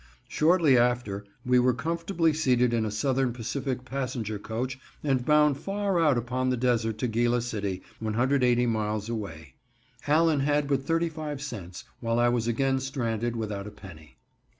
[0.27, 5.99] Shortly after, we were comfortably seated in a Southern Pacific passenger coach and bound far
[5.99, 9.53] out upon the desert to Gila City, 180 miles away.
[10.07, 14.17] Allen had but thirty five cents, while I was again stranded without a penny.